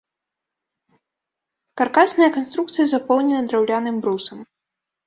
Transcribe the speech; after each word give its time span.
Каркасная 1.83 2.31
канструкцыя 2.39 2.85
запоўнена 2.95 3.41
драўляным 3.53 3.95
брусам. 4.05 4.37